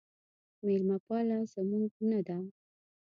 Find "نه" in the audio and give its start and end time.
2.09-2.19